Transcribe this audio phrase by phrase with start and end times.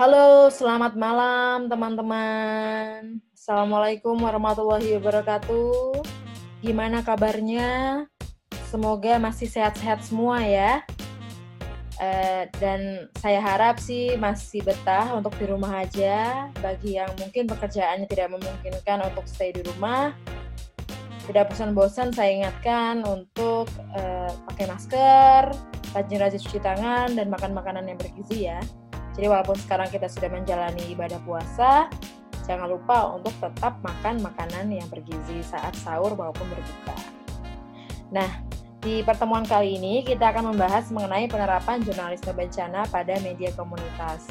[0.00, 3.20] Halo, selamat malam teman-teman.
[3.36, 6.00] Assalamualaikum warahmatullahi wabarakatuh.
[6.64, 8.08] Gimana kabarnya?
[8.72, 10.80] Semoga masih sehat-sehat semua ya.
[12.00, 16.48] Uh, dan saya harap sih masih betah untuk di rumah aja.
[16.64, 20.16] Bagi yang mungkin pekerjaannya tidak memungkinkan untuk stay di rumah,
[21.28, 25.52] tidak bosan-bosan saya ingatkan untuk uh, pakai masker,
[25.92, 28.64] rajin-rajin cuci tangan, dan makan makanan yang bergizi ya.
[29.20, 31.92] Jadi walaupun sekarang kita sudah menjalani ibadah puasa,
[32.48, 36.96] jangan lupa untuk tetap makan makanan yang bergizi saat sahur maupun berbuka.
[38.08, 38.40] Nah,
[38.80, 44.24] di pertemuan kali ini kita akan membahas mengenai penerapan jurnalisme bencana pada media komunitas.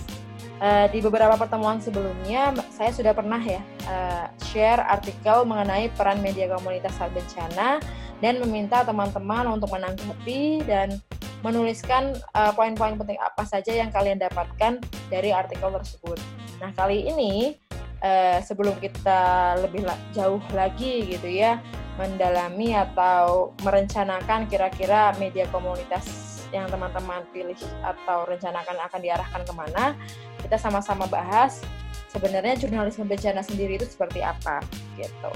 [0.58, 6.50] Uh, di beberapa pertemuan sebelumnya, saya sudah pernah ya uh, share artikel mengenai peran media
[6.50, 7.78] komunitas saat bencana
[8.26, 10.98] dan meminta teman-teman untuk menanggapi dan
[11.40, 16.20] menuliskan uh, poin-poin penting apa saja yang kalian dapatkan dari artikel tersebut.
[16.60, 17.56] Nah, kali ini
[18.04, 21.64] uh, sebelum kita lebih la jauh lagi gitu ya,
[21.96, 29.94] mendalami atau merencanakan kira-kira media komunitas yang teman-teman pilih atau rencanakan akan diarahkan ke mana,
[30.42, 31.62] kita sama-sama bahas
[32.10, 34.60] sebenarnya jurnalisme bencana sendiri itu seperti apa
[34.98, 35.32] gitu.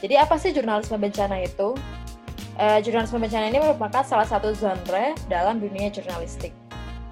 [0.00, 1.76] Jadi apa sih jurnalisme bencana itu?
[2.60, 6.52] Uh, jurnalisme bencana ini merupakan salah satu genre dalam dunia jurnalistik.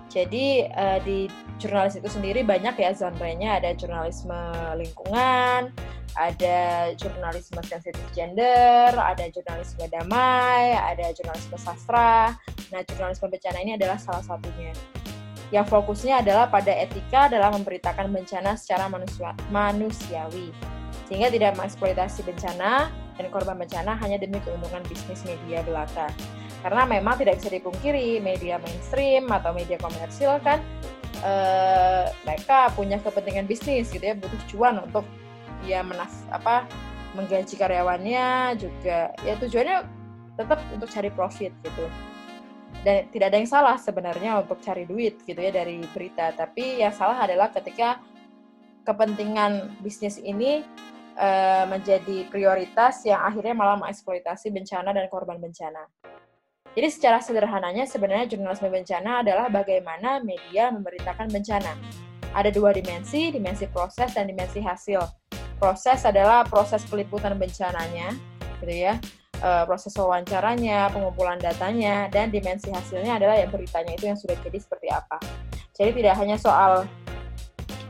[0.09, 1.29] Jadi uh, di
[1.61, 4.37] jurnalis itu sendiri banyak ya genrenya, ada jurnalisme
[4.77, 5.73] lingkungan,
[6.17, 6.59] ada
[6.97, 12.33] jurnalisme sensitif gender, ada jurnalisme damai, ada jurnalisme sastra.
[12.73, 14.73] Nah, jurnalisme bencana ini adalah salah satunya.
[15.49, 20.53] Yang fokusnya adalah pada etika dalam memberitakan bencana secara manusia manusiawi,
[21.09, 26.09] sehingga tidak mengeksploitasi bencana, dan korban bencana hanya demi keuntungan bisnis media belaka.
[26.63, 30.63] Karena memang tidak bisa dipungkiri media mainstream atau media komersil kan
[31.23, 35.07] eh, mereka punya kepentingan bisnis gitu ya butuh cuan untuk
[35.67, 36.67] ya menas apa
[37.19, 39.11] menggaji karyawannya juga.
[39.27, 39.87] Ya tujuannya
[40.39, 41.87] tetap untuk cari profit gitu.
[42.87, 46.31] Dan tidak ada yang salah sebenarnya untuk cari duit gitu ya dari berita.
[46.37, 47.99] Tapi yang salah adalah ketika
[48.87, 50.63] kepentingan bisnis ini
[51.19, 55.85] uh, menjadi prioritas yang akhirnya malah mengeksploitasi bencana dan korban bencana.
[56.79, 61.75] Jadi secara sederhananya sebenarnya jurnalisme bencana adalah bagaimana media memberitakan bencana.
[62.31, 65.03] Ada dua dimensi, dimensi proses dan dimensi hasil.
[65.59, 68.15] Proses adalah proses peliputan bencananya,
[68.63, 68.95] gitu ya.
[69.43, 74.59] E, proses wawancaranya, pengumpulan datanya, dan dimensi hasilnya adalah yang beritanya itu yang sudah jadi
[74.61, 75.19] seperti apa.
[75.75, 76.87] Jadi tidak hanya soal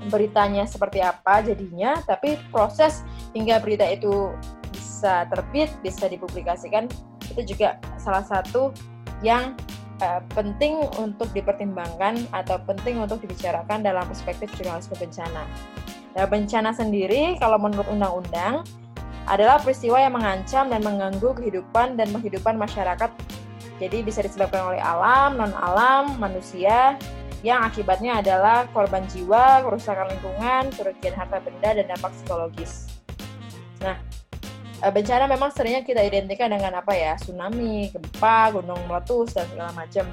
[0.09, 3.03] beritanya seperti apa jadinya, tapi proses
[3.39, 4.35] hingga berita itu
[4.75, 6.91] bisa terbit, bisa dipublikasikan,
[7.31, 8.75] itu juga salah satu
[9.23, 9.55] yang
[10.03, 15.47] uh, penting untuk dipertimbangkan atau penting untuk dibicarakan dalam perspektif jurnalisme bencana.
[16.19, 18.67] Nah, bencana sendiri, kalau menurut undang-undang,
[19.29, 23.13] adalah peristiwa yang mengancam dan mengganggu kehidupan dan kehidupan masyarakat.
[23.79, 26.99] Jadi bisa disebabkan oleh alam, non-alam, manusia,
[27.47, 32.88] yang akibatnya adalah korban jiwa, kerusakan lingkungan, kerugian harta benda, dan dampak psikologis.
[33.83, 33.97] Nah,
[34.83, 39.73] eh, bencana memang seringnya kita identikan dengan apa ya, tsunami, gempa, gunung meletus, dan segala
[39.75, 40.07] macam.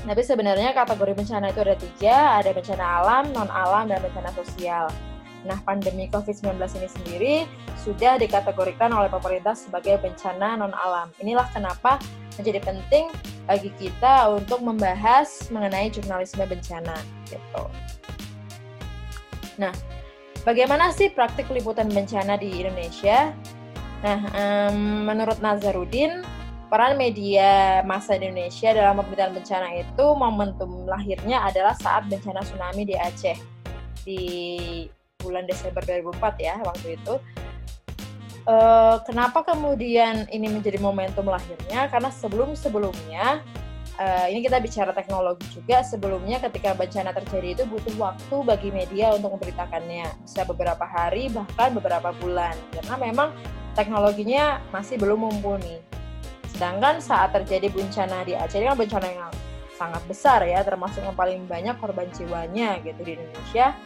[0.00, 4.88] Tapi sebenarnya kategori bencana itu ada tiga, ada bencana alam, non-alam, dan bencana sosial.
[5.44, 7.34] Nah, pandemi COVID-19 ini sendiri
[7.80, 11.12] sudah dikategorikan oleh pemerintah sebagai bencana non-alam.
[11.20, 12.00] Inilah kenapa
[12.36, 13.12] menjadi penting
[13.48, 16.96] bagi kita untuk membahas mengenai jurnalisme bencana
[17.28, 17.64] gitu.
[19.60, 19.72] Nah,
[20.44, 23.32] bagaimana sih praktik liputan bencana di Indonesia?
[24.00, 26.24] Nah, um, menurut Nazarudin,
[26.72, 32.96] peran media masa Indonesia dalam pemberitaan bencana itu momentum lahirnya adalah saat bencana tsunami di
[32.96, 33.36] Aceh
[34.06, 34.22] di
[35.20, 37.20] bulan Desember 2004 ya waktu itu
[38.48, 41.90] uh, kenapa kemudian ini menjadi momentum lahirnya?
[41.90, 43.42] Karena sebelum-sebelumnya,
[44.00, 49.12] uh, ini kita bicara teknologi juga, sebelumnya ketika bencana terjadi itu butuh waktu bagi media
[49.12, 50.24] untuk memberitakannya.
[50.24, 52.56] Bisa beberapa hari, bahkan beberapa bulan.
[52.72, 53.28] Karena memang
[53.76, 55.78] teknologinya masih belum mumpuni.
[56.48, 59.32] Sedangkan saat terjadi bencana di Aceh, ini kan bencana yang
[59.76, 63.76] sangat besar ya, termasuk yang paling banyak korban jiwanya gitu di Indonesia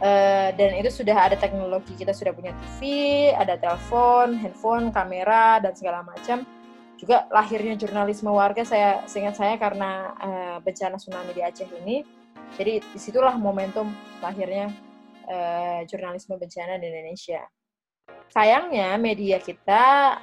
[0.00, 2.80] Uh, dan itu sudah ada teknologi kita sudah punya TV,
[3.36, 6.48] ada telepon, handphone, kamera dan segala macam.
[7.00, 12.04] Juga lahirnya jurnalisme warga saya seingat saya karena uh, bencana tsunami di Aceh ini.
[12.60, 13.88] Jadi di situlah momentum
[14.20, 14.68] lahirnya
[15.24, 17.40] uh, jurnalisme bencana di Indonesia.
[18.28, 20.20] Sayangnya media kita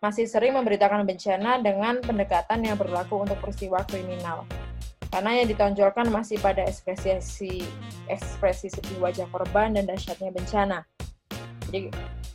[0.00, 4.48] masih sering memberitakan bencana dengan pendekatan yang berlaku untuk peristiwa kriminal.
[5.10, 7.66] karena yang ditonjolkan masih pada ekspresi
[8.06, 10.86] ekspresi sedih wajah korban dan dahsyatnya bencana.
[11.70, 11.86] Jadi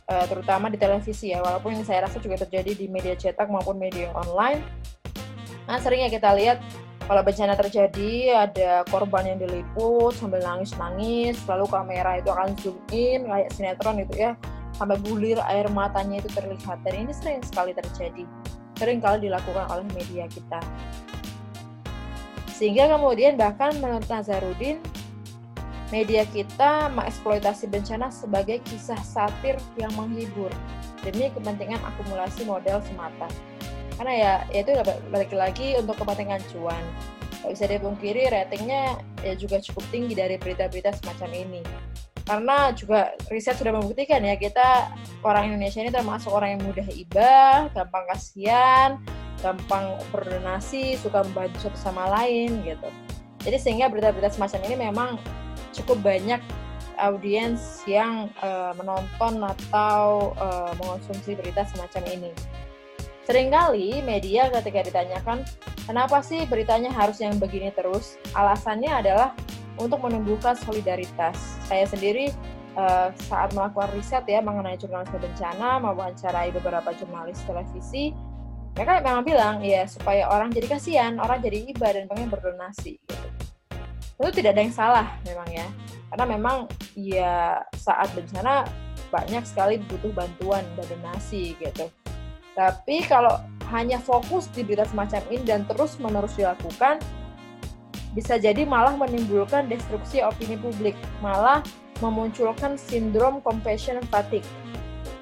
[0.08, 3.76] uh, terutama di televisi ya, walaupun ini saya rasa juga terjadi di media cetak maupun
[3.76, 4.64] media online.
[5.68, 6.64] Nah, seringnya kita lihat
[7.04, 13.28] kalau bencana terjadi ada korban yang diliput sambil nangis-nangis, lalu kamera itu akan zoom in
[13.28, 14.32] kayak sinetron itu ya,
[14.74, 16.80] sampai bulir air matanya itu terlihat.
[16.80, 18.24] Dan ini sering sekali terjadi,
[18.80, 20.58] sering kali dilakukan oleh media kita.
[22.56, 24.80] Sehingga kemudian bahkan menurut Nazarudin,
[25.94, 30.50] media kita mengeksploitasi bencana sebagai kisah satir yang menghibur
[31.06, 33.30] demi kepentingan akumulasi modal semata.
[33.96, 34.72] Karena ya, ya itu
[35.08, 36.82] balik lagi untuk kepentingan cuan.
[37.46, 41.62] Gak bisa dipungkiri ratingnya ya juga cukup tinggi dari berita-berita semacam ini.
[42.26, 44.90] Karena juga riset sudah membuktikan ya kita
[45.22, 47.34] orang Indonesia ini termasuk orang yang mudah iba,
[47.70, 48.98] gampang kasihan,
[49.38, 52.90] gampang berdonasi, suka membantu satu sama lain gitu.
[53.46, 55.10] Jadi sehingga berita-berita semacam ini memang
[55.82, 56.40] cukup banyak
[56.96, 62.32] audiens yang uh, menonton atau uh, mengonsumsi berita semacam ini.
[63.26, 65.42] Seringkali media ketika ditanyakan
[65.84, 69.34] kenapa sih beritanya harus yang begini terus, alasannya adalah
[69.76, 71.36] untuk menumbuhkan solidaritas.
[71.66, 72.32] Saya sendiri
[72.78, 78.14] uh, saat melakukan riset ya mengenai jurnalisme bencana, mewawancarai beberapa jurnalis televisi,
[78.76, 83.00] mereka memang bilang ya supaya orang jadi kasihan, orang jadi iba dan pengen berdonasi.
[84.16, 85.66] Itu tidak ada yang salah memang ya,
[86.12, 86.56] karena memang
[86.96, 88.64] ya saat bencana
[89.12, 91.92] banyak sekali butuh bantuan dan donasi gitu.
[92.56, 93.36] Tapi kalau
[93.68, 97.02] hanya fokus di berita semacam ini dan terus menerus dilakukan,
[98.16, 101.60] bisa jadi malah menimbulkan destruksi opini publik, malah
[102.00, 104.46] memunculkan sindrom compassion fatigue.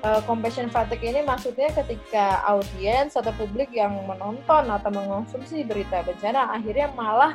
[0.04, 6.52] Uh, compassion fatigue ini maksudnya ketika audiens atau publik yang menonton atau mengonsumsi berita bencana
[6.52, 7.32] akhirnya malah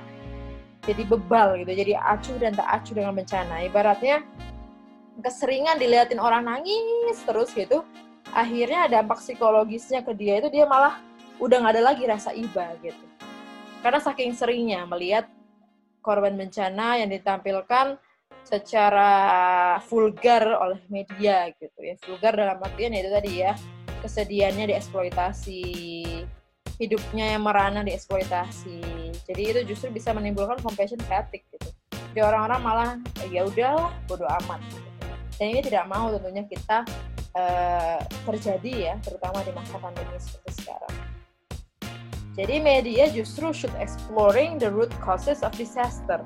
[0.87, 3.67] jadi bebal gitu, jadi acuh dan tak acuh dengan bencana.
[3.67, 4.23] Ibaratnya
[5.19, 7.83] keseringan diliatin orang nangis terus gitu,
[8.31, 11.01] akhirnya dampak psikologisnya ke dia itu dia malah
[11.39, 13.05] udah nggak ada lagi rasa iba gitu.
[13.79, 15.27] Karena saking seringnya melihat
[15.99, 17.99] korban bencana yang ditampilkan
[18.43, 19.11] secara
[19.85, 23.53] vulgar oleh media gitu ya vulgar dalam artian itu tadi ya
[23.99, 25.61] kesedihannya dieksploitasi
[26.79, 28.79] hidupnya yang merana dieksploitasi.
[29.27, 31.69] Jadi itu justru bisa menimbulkan compassion fatigue gitu.
[32.15, 32.91] Jadi orang-orang malah
[33.29, 34.63] ya udahlah bodo amat.
[35.37, 36.87] Dan ini tidak mau tentunya kita
[37.35, 40.95] uh, terjadi ya terutama di masa pandemi seperti sekarang.
[42.39, 46.23] Jadi media justru should exploring the root causes of disaster.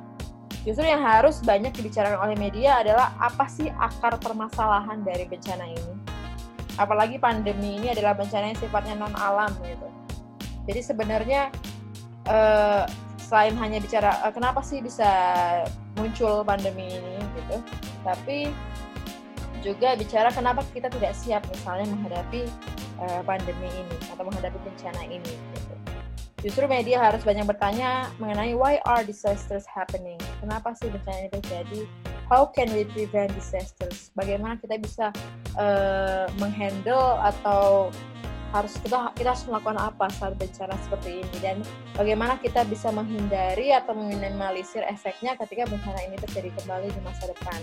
[0.63, 5.93] Justru yang harus banyak dibicarakan oleh media adalah apa sih akar permasalahan dari bencana ini.
[6.77, 9.92] Apalagi pandemi ini adalah bencana yang sifatnya non alam gitu.
[10.63, 11.51] Jadi sebenarnya
[12.27, 12.87] uh,
[13.19, 15.07] selain hanya bicara uh, kenapa sih bisa
[15.99, 17.57] muncul pandemi ini gitu,
[18.03, 18.51] tapi
[19.63, 22.47] juga bicara kenapa kita tidak siap misalnya menghadapi
[22.99, 25.33] uh, pandemi ini atau menghadapi bencana ini.
[25.33, 25.73] Gitu.
[26.43, 30.19] Justru media harus banyak bertanya mengenai why are disasters happening?
[30.43, 31.81] Kenapa sih bencana ini terjadi?
[32.27, 34.11] How can we prevent disasters?
[34.11, 35.15] Bagaimana kita bisa
[35.55, 37.95] uh, menghandle atau
[38.53, 41.37] harus kita kita harus melakukan apa saat bencana seperti ini.
[41.41, 41.57] Dan
[41.97, 47.57] bagaimana kita bisa menghindari atau meminimalisir efeknya ketika bencana ini terjadi kembali di masa depan.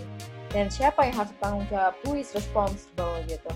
[0.51, 1.95] Dan siapa yang harus bertanggung jawab?
[2.03, 3.51] Who is responsible gitu.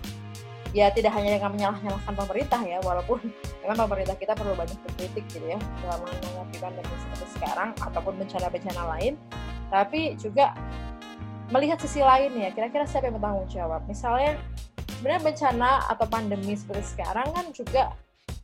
[0.74, 3.18] Ya tidak hanya dengan menyalah-nyalahkan pemerintah ya walaupun
[3.66, 8.82] memang pemerintah kita perlu banyak berkritik gitu ya dalam menghadapi pandemi seperti sekarang ataupun bencana-bencana
[8.94, 9.18] lain.
[9.74, 10.54] Tapi juga
[11.50, 13.82] melihat sisi lain ya kira-kira siapa yang bertanggung jawab?
[13.90, 14.38] Misalnya
[15.04, 17.92] sebenarnya bencana atau pandemi seperti sekarang kan juga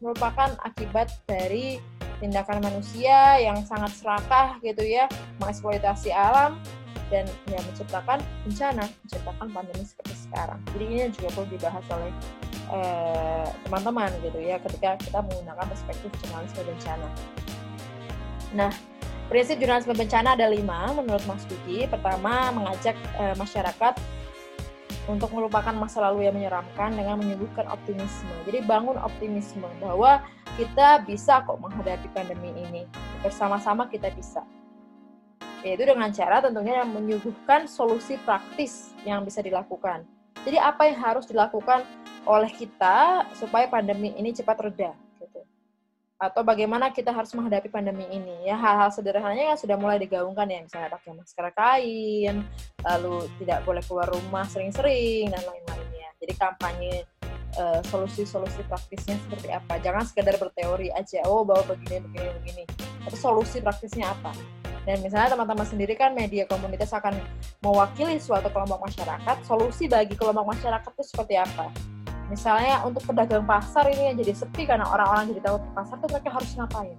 [0.04, 1.80] merupakan akibat dari
[2.20, 5.08] tindakan manusia yang sangat serakah gitu ya
[5.40, 6.60] mengeksploitasi alam
[7.08, 10.60] dan ya menciptakan bencana, menciptakan pandemi seperti sekarang.
[10.76, 12.12] Jadi ini juga perlu dibahas oleh
[12.76, 17.08] eh, teman-teman uh, gitu ya ketika kita menggunakan perspektif jurnalisme bencana.
[18.52, 18.72] Nah,
[19.32, 21.88] prinsip jurnalisme bencana ada lima menurut Mas Duki.
[21.88, 24.19] Pertama, mengajak uh, masyarakat
[25.08, 28.32] untuk melupakan masa lalu yang menyeramkan dengan menyuguhkan optimisme.
[28.44, 30.20] Jadi bangun optimisme bahwa
[30.58, 32.82] kita bisa kok menghadapi pandemi ini.
[33.24, 34.44] Bersama-sama kita bisa
[35.60, 40.08] yaitu dengan cara tentunya yang menyuguhkan solusi praktis yang bisa dilakukan.
[40.40, 41.84] Jadi apa yang harus dilakukan
[42.24, 44.92] oleh kita supaya pandemi ini cepat reda.
[46.20, 50.60] Atau bagaimana kita harus menghadapi pandemi ini ya hal-hal sederhananya yang sudah mulai digaungkan ya
[50.60, 52.44] misalnya pakai masker kain,
[52.84, 56.12] lalu tidak boleh keluar rumah sering-sering dan lain-lainnya.
[56.20, 57.08] Jadi kampanye
[57.56, 59.80] uh, solusi-solusi praktisnya seperti apa.
[59.80, 62.62] Jangan sekedar berteori aja, oh bahwa begini begini begini
[63.00, 64.36] tapi solusi praktisnya apa.
[64.84, 67.16] Dan misalnya teman-teman sendiri kan media komunitas akan
[67.64, 71.68] mewakili suatu kelompok masyarakat, solusi bagi kelompok masyarakat itu seperti apa?
[72.30, 76.30] Misalnya untuk pedagang pasar ini yang jadi sepi karena orang-orang jadi tahu pasar itu mereka
[76.30, 76.96] harus ngapain?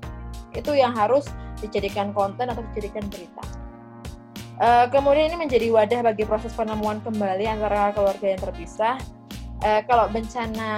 [0.51, 1.31] Itu yang harus
[1.63, 3.43] dijadikan konten atau dijadikan berita.
[4.61, 8.99] Uh, kemudian ini menjadi wadah bagi proses penemuan kembali antara keluarga yang terpisah.
[9.63, 10.69] Uh, kalau bencana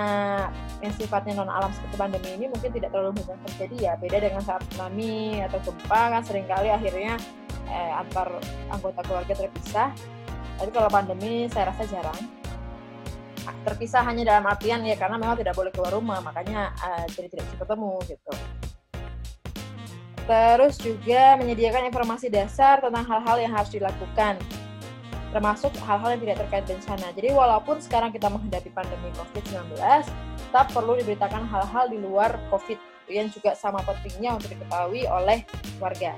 [0.84, 4.44] yang sifatnya non alam seperti pandemi ini mungkin tidak terlalu banyak terjadi ya beda dengan
[4.44, 7.16] saat tsunami atau gempa kan sering kali akhirnya
[7.72, 8.28] eh, antar
[8.68, 9.96] anggota keluarga terpisah
[10.60, 12.20] tapi kalau pandemi saya rasa jarang
[13.64, 17.44] terpisah hanya dalam artian ya karena memang tidak boleh keluar rumah makanya uh, jadi tidak
[17.50, 18.34] bisa ketemu gitu
[20.24, 24.40] terus juga menyediakan informasi dasar tentang hal-hal yang harus dilakukan
[25.34, 27.08] termasuk hal-hal yang tidak terkait bencana.
[27.18, 29.82] Jadi walaupun sekarang kita menghadapi pandemi COVID-19,
[30.38, 32.78] tetap perlu diberitakan hal-hal di luar COVID
[33.10, 35.42] yang juga sama pentingnya untuk diketahui oleh
[35.82, 36.14] warga.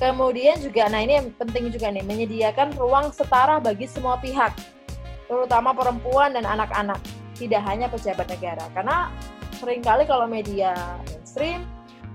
[0.00, 4.56] Kemudian juga, nah ini yang penting juga nih, menyediakan ruang setara bagi semua pihak,
[5.28, 6.98] terutama perempuan dan anak-anak,
[7.36, 8.64] tidak hanya pejabat negara.
[8.72, 9.12] Karena
[9.60, 10.74] sering kali kalau media
[11.06, 11.62] mainstream,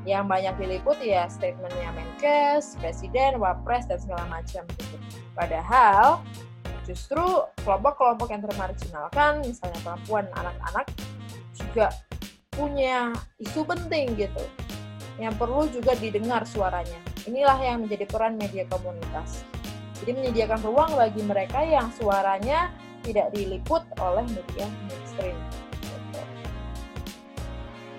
[0.04, 4.98] yang banyak diliput ya statementnya Menkes, Presiden, Wapres, dan segala macam gitu.
[5.32, 6.20] Padahal
[6.84, 7.24] justru
[7.64, 10.92] kelompok-kelompok yang termarginalkan, misalnya perempuan, anak-anak,
[11.56, 11.88] juga
[12.52, 14.44] punya isu penting gitu,
[15.18, 17.00] yang perlu juga didengar suaranya.
[17.24, 19.48] Inilah yang menjadi peran media komunitas.
[20.04, 25.38] Jadi menyediakan ruang bagi mereka yang suaranya tidak diliput oleh media mainstream.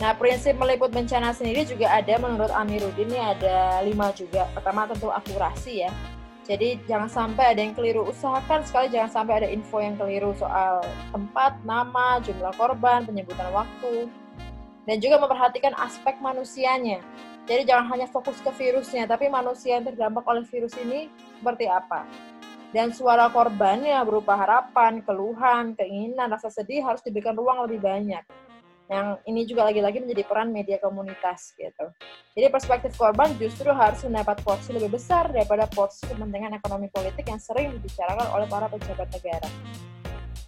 [0.03, 4.51] Nah, prinsip meliput bencana sendiri juga ada menurut Amiruddin ini ada lima juga.
[4.51, 5.91] Pertama tentu akurasi ya.
[6.45, 8.05] Jadi jangan sampai ada yang keliru.
[8.05, 14.11] Usahakan sekali jangan sampai ada info yang keliru soal tempat, nama, jumlah korban, penyebutan waktu.
[14.85, 17.01] Dan juga memperhatikan aspek manusianya.
[17.49, 21.09] Jadi jangan hanya fokus ke virusnya, tapi manusia yang terdampak oleh virus ini
[21.41, 22.05] seperti apa.
[22.75, 28.27] Dan suara korbannya berupa harapan, keluhan, keinginan, rasa sedih harus diberikan ruang lebih banyak
[28.85, 31.89] yang ini juga lagi-lagi menjadi peran media komunitas gitu.
[32.37, 37.41] Jadi perspektif korban justru harus mendapat porsi lebih besar daripada porsi kepentingan ekonomi politik yang
[37.41, 39.49] sering dibicarakan oleh para pejabat negara.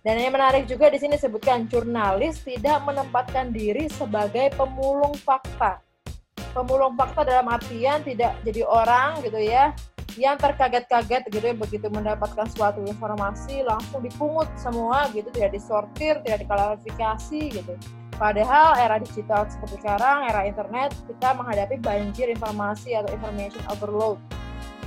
[0.04, 5.80] Dan yang menarik juga di sini disebutkan jurnalis tidak menempatkan diri sebagai pemulung fakta.
[6.52, 9.72] Pemulung fakta dalam artian tidak jadi orang gitu ya
[10.16, 16.44] yang terkaget-kaget gitu ya begitu mendapatkan suatu informasi langsung dipungut semua gitu tidak disortir tidak
[16.44, 17.76] diklarifikasi gitu
[18.16, 24.16] Padahal era digital seperti sekarang, era internet, kita menghadapi banjir informasi atau information overload.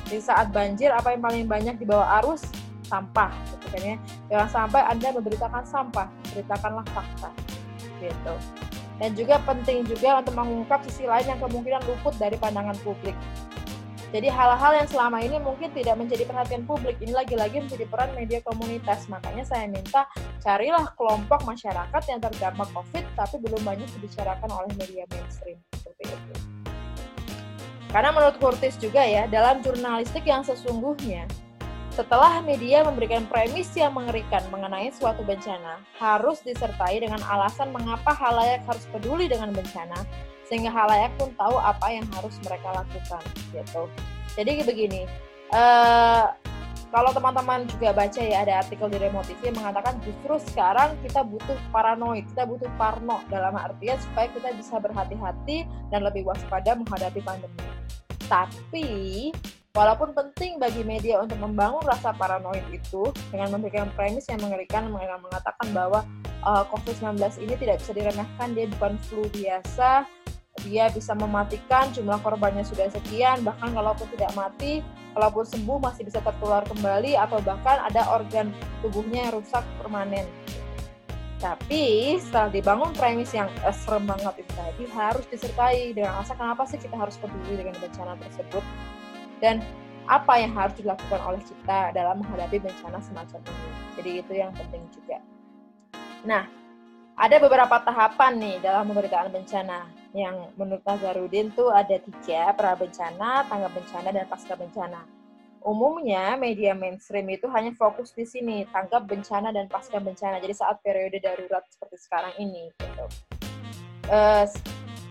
[0.09, 2.41] Di saat banjir, apa yang paling banyak di bawah arus?
[2.89, 3.29] Sampah.
[3.53, 3.95] Gitu kan ya.
[4.33, 7.29] Jangan sampai Anda memberitakan sampah, beritakanlah fakta.
[8.01, 8.33] Gitu.
[8.97, 13.13] Dan juga penting juga untuk mengungkap sisi lain yang kemungkinan luput dari pandangan publik.
[14.09, 18.41] Jadi hal-hal yang selama ini mungkin tidak menjadi perhatian publik, ini lagi-lagi menjadi peran media
[18.41, 19.05] komunitas.
[19.05, 20.09] Makanya saya minta
[20.41, 26.33] carilah kelompok masyarakat yang terdampak COVID tapi belum banyak dibicarakan oleh media mainstream seperti itu.
[27.89, 31.25] Karena menurut Curtis juga ya, dalam jurnalistik yang sesungguhnya,
[31.93, 38.61] setelah media memberikan premis yang mengerikan mengenai suatu bencana, harus disertai dengan alasan mengapa halayak
[38.69, 40.05] harus peduli dengan bencana,
[40.49, 43.85] sehingga halayak pun tahu apa yang harus mereka lakukan gitu.
[44.33, 45.01] Jadi begini,
[45.53, 46.33] uh,
[46.89, 51.21] kalau teman-teman juga baca ya ada artikel di Remo TV yang mengatakan justru sekarang kita
[51.21, 57.21] butuh paranoid, kita butuh parno dalam artian supaya kita bisa berhati-hati dan lebih waspada menghadapi
[57.21, 57.61] pandemi.
[58.25, 58.89] Tapi
[59.77, 65.69] walaupun penting bagi media untuk membangun rasa paranoid itu dengan memberikan premis yang mengerikan mengatakan
[65.69, 66.01] bahwa
[66.41, 70.09] uh, eh, COVID-19 ini tidak bisa diremehkan, dia bukan flu biasa,
[70.65, 74.83] dia bisa mematikan jumlah korbannya sudah sekian bahkan kalaupun tidak mati
[75.15, 78.51] kalaupun sembuh masih bisa tertular kembali atau bahkan ada organ
[78.83, 80.25] tubuhnya yang rusak permanen.
[81.39, 86.67] Tapi setelah dibangun premis yang eh, serem banget itu tadi harus disertai dengan rasa kenapa
[86.67, 88.63] sih kita harus peduli dengan bencana tersebut?
[89.39, 89.63] Dan
[90.11, 93.71] apa yang harus dilakukan oleh kita dalam menghadapi bencana semacam ini?
[93.95, 95.23] Jadi itu yang penting juga.
[96.27, 96.43] Nah
[97.15, 103.45] ada beberapa tahapan nih dalam pemberitaan bencana yang menurut Nazarudin tuh ada tiga, pra bencana,
[103.45, 105.05] tanggap bencana, dan pasca bencana.
[105.59, 110.41] Umumnya media mainstream itu hanya fokus di sini, tanggap bencana dan pasca bencana.
[110.41, 112.73] Jadi saat periode darurat seperti sekarang ini.
[112.79, 113.05] Gitu.
[114.09, 114.47] Uh,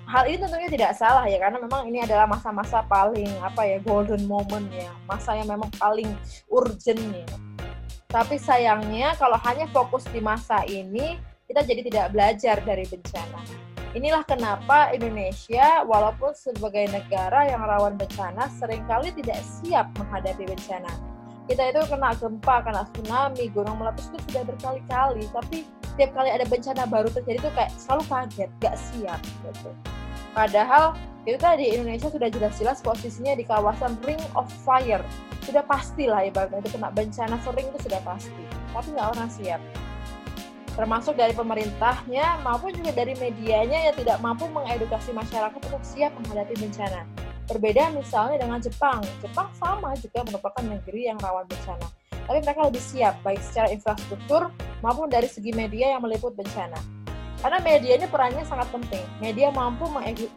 [0.08, 4.26] hal ini tentunya tidak salah ya, karena memang ini adalah masa-masa paling apa ya golden
[4.26, 6.10] moment ya, masa yang memang paling
[6.50, 7.28] urgent ya.
[8.08, 14.20] Tapi sayangnya kalau hanya fokus di masa ini, kita jadi tidak belajar dari bencana Inilah
[14.28, 20.92] kenapa Indonesia, walaupun sebagai negara yang rawan bencana, sering kali tidak siap menghadapi bencana.
[21.48, 26.44] Kita itu kena gempa, kena tsunami, gunung meletus itu sudah berkali-kali, tapi setiap kali ada
[26.44, 29.70] bencana baru terjadi itu kayak selalu kaget, gak siap gitu.
[30.36, 30.92] Padahal
[31.24, 35.00] itu tadi Indonesia sudah jelas-jelas posisinya di kawasan Ring of Fire.
[35.48, 38.44] Sudah pasti lah ibaratnya itu kena bencana sering itu sudah pasti,
[38.76, 39.60] tapi nggak pernah siap
[40.78, 46.54] termasuk dari pemerintahnya maupun juga dari medianya yang tidak mampu mengedukasi masyarakat untuk siap menghadapi
[46.54, 47.02] bencana.
[47.50, 49.02] Berbeda misalnya dengan Jepang.
[49.18, 51.90] Jepang sama juga merupakan negeri yang rawan bencana.
[52.30, 56.78] Tapi mereka lebih siap baik secara infrastruktur maupun dari segi media yang meliput bencana.
[57.42, 59.02] Karena media ini perannya sangat penting.
[59.18, 59.90] Media mampu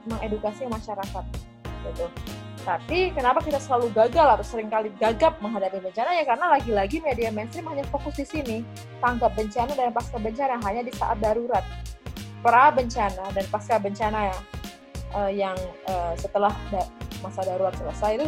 [0.10, 1.26] mengedukasi masyarakat.
[1.86, 2.06] Gitu.
[2.62, 7.34] Tapi kenapa kita selalu gagal atau sering kali gagap menghadapi bencana ya karena lagi-lagi media
[7.34, 8.58] mainstream hanya fokus di sini.
[9.02, 11.66] Tanggap bencana dan pasca bencana hanya di saat darurat.
[12.46, 14.40] Pra bencana dan pasca bencana yang
[15.18, 15.58] uh, yang
[15.90, 16.86] uh, setelah da
[17.26, 18.28] masa darurat selesai itu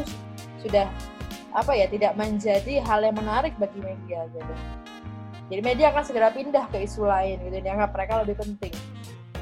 [0.66, 0.90] sudah
[1.54, 4.54] apa ya tidak menjadi hal yang menarik bagi media gitu.
[5.54, 8.74] Jadi media akan segera pindah ke isu lain gitu dianggap mereka lebih penting.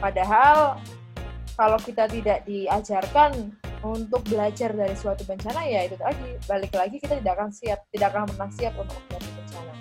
[0.03, 0.75] Padahal
[1.55, 7.17] kalau kita tidak diajarkan untuk belajar dari suatu bencana ya itu lagi balik lagi kita
[7.17, 9.73] tidak akan siap tidak akan pernah siap untuk menghadapi bencana.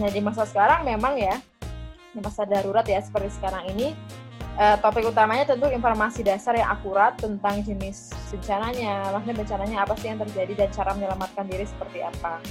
[0.00, 1.36] Nah di masa sekarang memang ya
[2.14, 3.92] di masa darurat ya seperti sekarang ini
[4.56, 10.08] eh, topik utamanya tentu informasi dasar yang akurat tentang jenis bencananya, maksudnya bencananya apa sih
[10.10, 12.42] yang terjadi dan cara menyelamatkan diri seperti apa.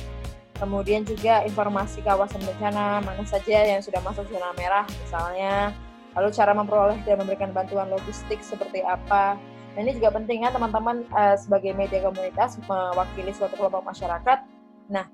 [0.53, 5.75] Kemudian juga informasi kawasan bencana mana saja yang sudah masuk zona merah misalnya,
[6.15, 9.35] lalu cara memperoleh dan memberikan bantuan logistik seperti apa,
[9.73, 14.45] Nah ini juga penting kan teman-teman uh, sebagai media komunitas mewakili suatu kelompok masyarakat.
[14.89, 15.09] Nah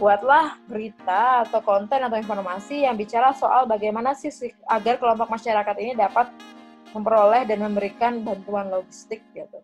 [0.00, 4.30] buatlah berita atau konten atau informasi yang bicara soal bagaimana sih
[4.70, 6.30] agar kelompok masyarakat ini dapat
[6.96, 9.60] memperoleh dan memberikan bantuan logistik gitu.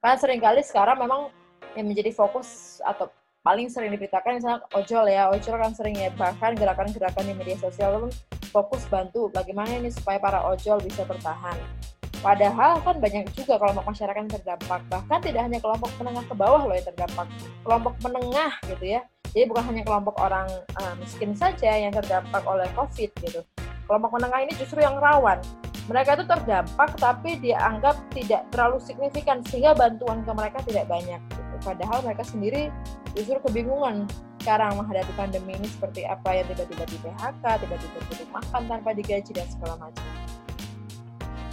[0.00, 1.28] Karena sering kali sekarang memang
[1.76, 3.12] yang menjadi fokus atau
[3.44, 8.08] paling sering diberitakan misalnya ojol ya, ojol kan sering ya bahkan gerakan-gerakan di media sosial
[8.08, 8.12] pun
[8.48, 11.79] fokus bantu bagaimana ini supaya para ojol bisa bertahan.
[12.20, 14.80] Padahal kan banyak juga kelompok masyarakat yang terdampak.
[14.92, 17.26] Bahkan tidak hanya kelompok menengah ke bawah loh yang terdampak.
[17.64, 19.00] Kelompok menengah gitu ya.
[19.32, 23.40] Jadi bukan hanya kelompok orang uh, miskin saja yang terdampak oleh COVID gitu.
[23.88, 25.40] Kelompok menengah ini justru yang rawan.
[25.88, 31.20] Mereka itu terdampak tapi dianggap tidak terlalu signifikan sehingga bantuan ke mereka tidak banyak.
[31.32, 31.56] Gitu.
[31.64, 32.68] Padahal mereka sendiri
[33.16, 34.04] justru kebingungan
[34.44, 39.32] sekarang menghadapi pandemi ini seperti apa yang tiba-tiba di PHK, tiba-tiba tutup makan tanpa digaji
[39.36, 40.29] dan segala macam.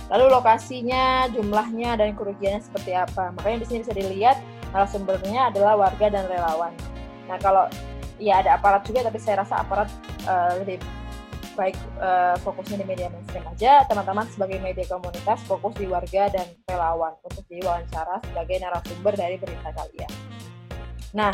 [0.07, 3.35] Lalu lokasinya, jumlahnya, dan kerugiannya seperti apa.
[3.35, 4.37] Makanya di sini bisa dilihat
[4.71, 6.71] narasumbernya adalah warga dan relawan.
[7.27, 7.67] Nah kalau
[8.15, 9.91] ya ada aparat juga, tapi saya rasa aparat
[10.23, 10.79] uh, lebih
[11.57, 13.83] baik uh, fokusnya di media mainstream aja.
[13.89, 19.73] Teman-teman sebagai media komunitas fokus di warga dan relawan untuk diwawancara sebagai narasumber dari berita
[19.75, 20.11] kalian.
[21.17, 21.33] Nah,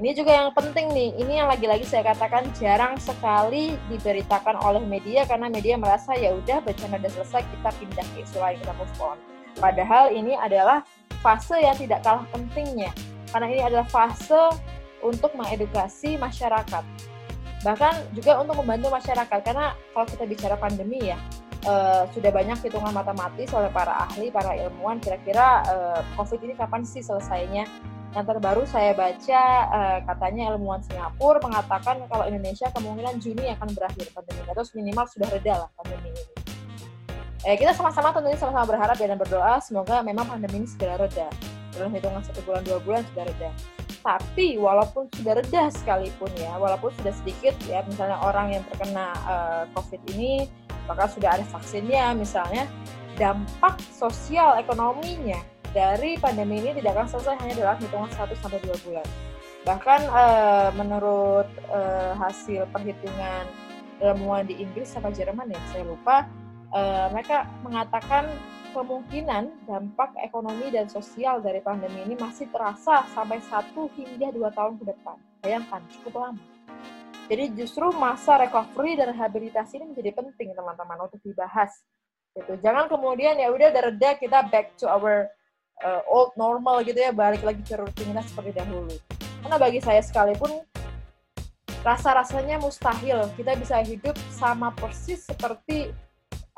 [0.00, 5.28] ini juga yang penting nih, ini yang lagi-lagi saya katakan jarang sekali diberitakan oleh media
[5.28, 8.96] karena media merasa ya udah bencana udah selesai kita pindah ke isu lain kita move
[8.96, 9.20] on.
[9.60, 10.80] Padahal ini adalah
[11.20, 12.88] fase yang tidak kalah pentingnya
[13.28, 14.56] karena ini adalah fase
[15.04, 16.84] untuk mengedukasi masyarakat.
[17.60, 21.20] Bahkan juga untuk membantu masyarakat karena kalau kita bicara pandemi ya
[21.68, 26.88] uh, sudah banyak hitungan matematis oleh para ahli, para ilmuwan kira-kira uh, COVID ini kapan
[26.88, 27.68] sih selesainya?
[28.10, 34.10] Yang terbaru saya baca uh, katanya ilmuwan Singapura mengatakan kalau Indonesia kemungkinan Juni akan berakhir
[34.10, 36.24] pandemi atau minimal sudah reda lah pandemi ini.
[37.46, 41.30] Eh, kita sama-sama tentunya sama-sama berharap dan berdoa semoga memang pandemi ini segera reda.
[41.70, 43.50] Dalam hitungan satu bulan dua bulan sudah reda.
[44.02, 49.62] Tapi walaupun sudah reda sekalipun ya, walaupun sudah sedikit ya misalnya orang yang terkena uh,
[49.78, 50.50] COVID ini,
[50.90, 52.66] maka sudah ada vaksinnya misalnya,
[53.14, 55.38] dampak sosial ekonominya
[55.70, 59.06] dari pandemi ini tidak akan selesai hanya dalam hitungan 1 sampai 2 bulan.
[59.60, 63.44] Bahkan uh, menurut uh, hasil perhitungan
[64.00, 66.26] ilmuwan di Inggris sama Jerman ya, saya lupa,
[66.72, 68.26] uh, mereka mengatakan
[68.72, 74.74] kemungkinan dampak ekonomi dan sosial dari pandemi ini masih terasa sampai 1 hingga 2 tahun
[74.80, 75.16] ke depan.
[75.44, 76.42] Bayangkan, cukup lama.
[77.30, 81.70] Jadi justru masa recovery dan rehabilitasi ini menjadi penting teman-teman untuk dibahas.
[82.34, 82.58] Gitu.
[82.58, 85.30] Jangan kemudian ya udah udah reda kita back to our
[85.84, 88.92] uh, old normal gitu ya balik lagi ke rutinitas seperti dahulu.
[89.40, 90.64] Karena bagi saya sekalipun
[91.80, 93.24] rasa-rasanya mustahil.
[93.36, 95.88] Kita bisa hidup sama persis seperti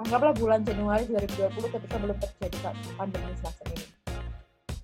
[0.02, 2.56] anggaplah bulan Januari 2020 ketika belum terjadi
[2.98, 3.87] pandemi semacam ini.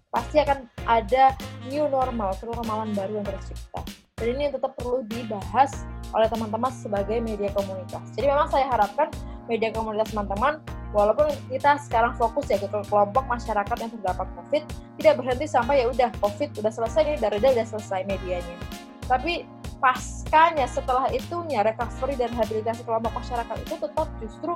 [0.09, 1.37] Pasti akan ada
[1.68, 3.83] new normal, kenormalan baru yang tercipta.
[4.18, 8.05] Dan ini yang tetap perlu dibahas oleh teman-teman sebagai media komunitas.
[8.16, 9.12] Jadi memang saya harapkan
[9.49, 10.61] media komunitas teman-teman
[10.92, 14.62] walaupun kita sekarang fokus ya ke kelompok masyarakat yang terdampak COVID,
[15.01, 18.57] tidak berhenti sampai ya udah COVID udah selesai nih, dari udah selesai medianya.
[19.05, 19.44] Tapi
[19.79, 24.53] paskanya setelah itunya recovery dan rehabilitasi kelompok masyarakat itu tetap justru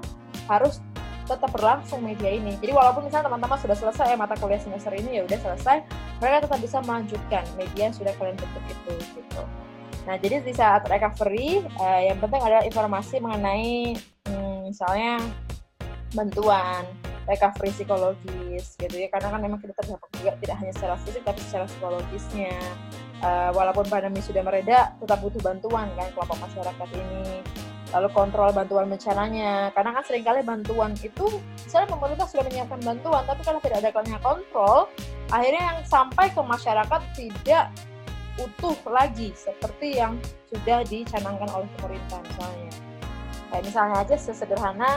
[0.50, 0.82] harus
[1.22, 2.58] tetap berlangsung media ini.
[2.58, 5.86] Jadi walaupun misalnya teman-teman sudah selesai ya mata kuliah semester ini ya udah selesai,
[6.18, 9.42] mereka tetap bisa melanjutkan media yang sudah kalian bentuk itu gitu.
[10.02, 13.94] Nah, jadi di saat recovery, uh, yang penting adalah informasi mengenai
[14.26, 15.22] hmm, misalnya
[16.10, 16.82] bantuan,
[17.30, 21.40] recovery psikologis gitu ya, karena kan memang kita terdampak juga tidak hanya secara fisik tapi
[21.46, 22.54] secara psikologisnya.
[23.22, 27.46] Uh, walaupun pandemi sudah mereda, tetap butuh bantuan kan kelompok masyarakat ini.
[27.94, 33.22] Lalu kontrol bantuan bencananya, karena kan sering kali bantuan itu, misalnya pemerintah sudah menyiapkan bantuan,
[33.22, 34.90] tapi kalau tidak ada kontrol,
[35.30, 37.70] akhirnya yang sampai ke masyarakat tidak
[38.40, 40.16] utuh lagi seperti yang
[40.48, 42.72] sudah dicanangkan oleh pemerintah misalnya.
[43.52, 44.90] Kayak misalnya aja sesederhana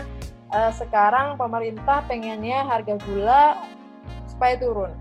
[0.55, 3.59] eh, sekarang pemerintah pengennya harga gula
[4.31, 4.91] supaya turun,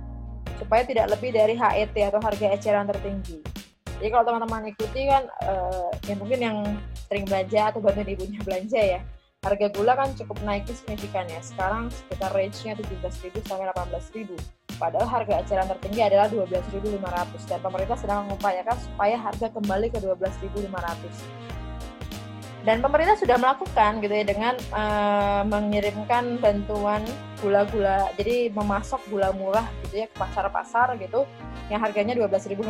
[0.58, 3.38] supaya tidak lebih dari HET atau harga eceran tertinggi.
[4.02, 6.56] Jadi kalau teman-teman ikuti kan, eh, ya mungkin yang
[7.06, 9.00] sering belanja atau bantuin ibunya belanja ya,
[9.46, 11.38] harga gula kan cukup naik signifikan ya.
[11.38, 16.98] Sekarang sekitar range-nya 17.000 sampai 18.000 Padahal harga eceran tertinggi adalah 12.500
[17.46, 21.44] dan pemerintah sedang mengupayakan supaya harga kembali ke 12.500
[22.64, 27.04] dan pemerintah sudah melakukan gitu ya dengan uh, mengirimkan bantuan
[27.44, 31.28] gula-gula jadi memasok gula murah gitu ya ke pasar-pasar gitu
[31.68, 32.64] yang harganya 12.500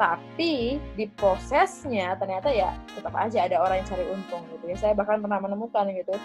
[0.00, 4.76] tapi di prosesnya ternyata ya tetap aja ada orang yang cari untung gitu ya.
[4.80, 6.16] Saya bahkan pernah menemukan gitu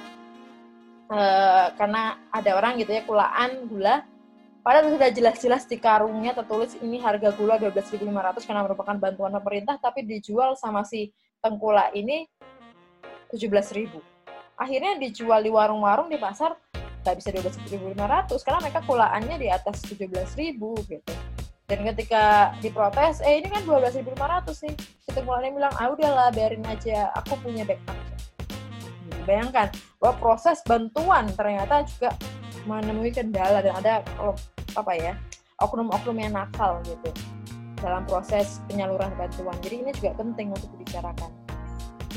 [1.12, 4.08] uh, karena ada orang gitu ya kulaan gula
[4.67, 8.03] Padahal sudah jelas-jelas di karungnya tertulis ini harga gula 12.500
[8.43, 12.27] karena merupakan bantuan pemerintah, tapi dijual sama si tengkulak ini
[13.32, 13.95] 17.000.
[14.60, 20.36] Akhirnya dijual di warung-warung di pasar nggak bisa 12.500 karena mereka kulaannya di atas 17.000
[20.60, 21.13] gitu.
[21.63, 24.75] Dan ketika diprotes, eh ini kan 12.500 sih.
[24.75, 27.95] Si tengkulaknya bilang, ah udahlah biarin aja, aku punya backup.
[29.23, 29.71] Bayangkan
[30.03, 32.12] bahwa proses bantuan ternyata juga
[32.67, 34.03] menemui kendala dan ada
[34.78, 35.13] apa ya
[35.58, 37.10] oknum-oknum yang nakal gitu
[37.82, 39.58] dalam proses penyaluran bantuan.
[39.62, 41.30] Jadi ini juga penting untuk dibicarakan.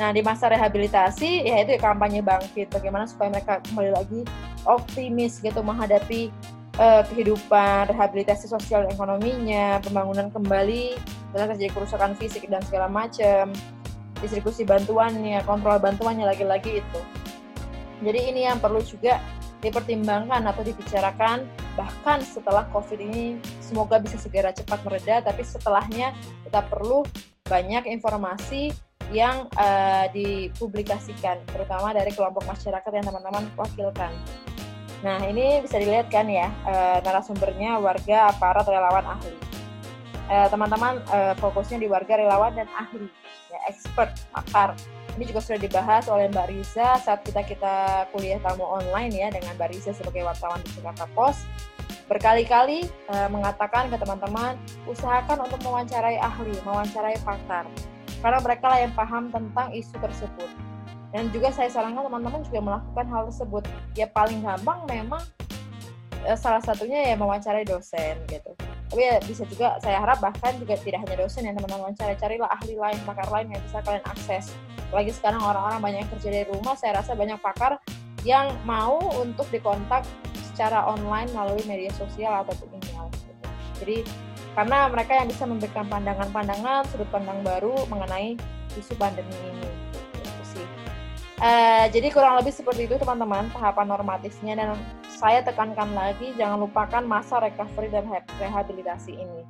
[0.00, 4.20] Nah di masa rehabilitasi ya itu kampanye bangkit bagaimana supaya mereka kembali lagi
[4.64, 6.32] optimis gitu menghadapi
[6.80, 10.96] uh, kehidupan rehabilitasi sosial ekonominya, pembangunan kembali
[11.36, 13.52] dengan terjadi kerusakan fisik dan segala macam,
[14.24, 17.00] distribusi bantuannya, kontrol bantuannya lagi-lagi itu.
[18.00, 19.20] Jadi ini yang perlu juga
[19.60, 21.44] dipertimbangkan atau dibicarakan
[21.80, 26.12] bahkan setelah COVID ini semoga bisa segera cepat mereda tapi setelahnya
[26.44, 27.08] kita perlu
[27.48, 28.76] banyak informasi
[29.10, 34.12] yang uh, dipublikasikan terutama dari kelompok masyarakat yang teman-teman wakilkan.
[35.00, 39.34] Nah ini bisa dilihat kan ya uh, narasumbernya warga, aparat, relawan, ahli.
[40.30, 43.10] Eh, teman-teman uh, uh, fokusnya di warga, relawan dan ahli,
[43.50, 44.78] ya expert, pakar
[45.18, 49.52] ini juga sudah dibahas oleh Mbak Riza saat kita kita kuliah tamu online ya dengan
[49.58, 51.44] Mbak Riza sebagai wartawan di Jakarta Pos
[52.10, 54.58] berkali-kali uh, mengatakan ke teman-teman
[54.90, 57.70] usahakan untuk mewawancarai ahli, mewawancarai pakar
[58.20, 60.50] karena mereka lah yang paham tentang isu tersebut.
[61.10, 63.64] Dan juga saya sarankan teman-teman juga melakukan hal tersebut.
[63.96, 65.22] Ya paling gampang memang
[66.26, 68.52] uh, salah satunya ya mewawancarai dosen gitu
[68.90, 72.50] tapi ya bisa juga saya harap bahkan juga tidak hanya dosen yang teman-teman cari carilah
[72.50, 74.50] ahli lain pakar lain yang bisa kalian akses
[74.90, 77.78] lagi sekarang orang-orang banyak yang kerja dari rumah saya rasa banyak pakar
[78.26, 80.02] yang mau untuk dikontak
[80.60, 83.32] secara online melalui media sosial ataupun email gitu.
[83.80, 83.96] jadi
[84.52, 88.36] karena mereka yang bisa memberikan pandangan-pandangan sudut pandang baru mengenai
[88.76, 89.68] isu pandemi ini
[90.20, 90.66] gitu sih
[91.40, 94.76] uh, jadi kurang lebih seperti itu teman-teman tahapan normatifnya dan
[95.08, 98.08] saya tekankan lagi jangan lupakan masa recovery dan
[98.40, 99.44] rehabilitasi ini.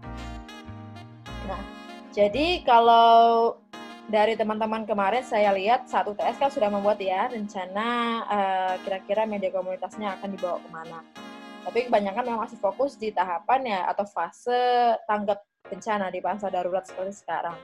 [1.47, 1.63] Nah,
[2.11, 3.55] jadi kalau
[4.09, 7.89] dari teman-teman kemarin saya lihat saat UTS kan sudah membuat ya rencana
[8.25, 10.99] uh, kira-kira media komunitasnya akan dibawa ke mana.
[11.61, 16.83] Tapi kebanyakan memang masih fokus di tahapan ya atau fase tanggap bencana di masa darurat
[16.89, 17.59] seperti sekarang.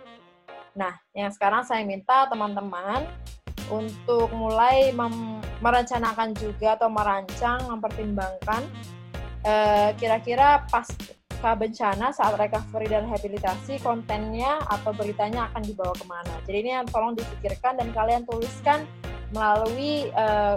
[0.77, 3.09] Nah, yang sekarang saya minta teman-teman
[3.72, 4.92] untuk mulai
[5.59, 8.62] merencanakan juga atau merancang, mempertimbangkan
[9.42, 10.87] eh, kira-kira pas
[11.42, 16.35] bencana saat recovery dan rehabilitasi kontennya atau beritanya akan dibawa ke mana.
[16.49, 18.88] Jadi ini yang tolong dipikirkan dan kalian tuliskan
[19.31, 20.57] melalui uh,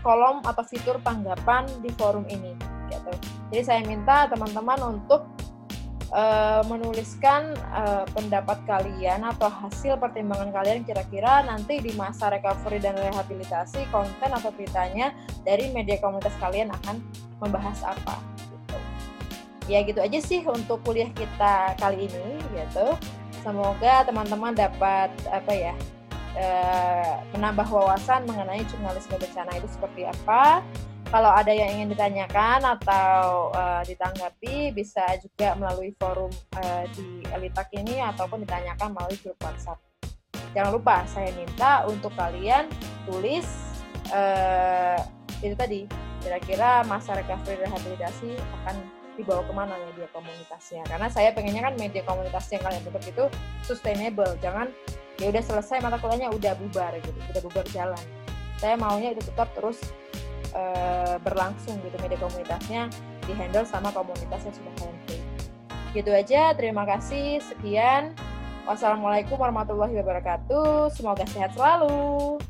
[0.00, 2.54] kolom atau fitur tanggapan di forum ini.
[2.88, 3.12] Gitu.
[3.52, 5.28] Jadi saya minta teman-teman untuk
[6.12, 12.96] uh, menuliskan uh, pendapat kalian atau hasil pertimbangan kalian kira-kira nanti di masa recovery dan
[12.96, 15.12] rehabilitasi konten atau beritanya
[15.44, 17.00] dari media komunitas kalian akan
[17.40, 18.37] membahas apa.
[19.68, 22.96] Ya gitu aja sih untuk kuliah kita kali ini gitu.
[23.44, 25.74] Semoga teman-teman dapat apa ya
[26.34, 30.64] uh, menambah wawasan mengenai jurnalisme bencana itu seperti apa
[31.08, 36.28] kalau ada yang ingin ditanyakan atau uh, ditanggapi bisa juga melalui forum
[36.60, 39.80] uh, di Elitak ini ataupun ditanyakan melalui grup WhatsApp.
[40.52, 42.68] Jangan lupa saya minta untuk kalian
[43.08, 43.48] tulis
[44.12, 45.00] uh,
[45.40, 45.88] itu tadi
[46.20, 48.76] kira-kira masa recovery rehabilitasi akan
[49.18, 53.24] dibawa ke mana media komunitasnya karena saya pengennya kan media komunitas yang kalian bentuk itu
[53.66, 54.70] sustainable jangan
[55.18, 58.04] ya udah selesai mata kuliahnya udah bubar gitu udah bubar jalan
[58.62, 59.82] saya maunya itu tetap terus
[60.54, 62.86] uh, berlangsung gitu media komunitasnya
[63.28, 65.26] dihandle sama komunitas yang sudah kalian create.
[65.92, 68.16] Gitu aja, terima kasih, sekian.
[68.64, 70.92] Wassalamualaikum warahmatullahi wabarakatuh.
[70.92, 72.40] Semoga sehat selalu.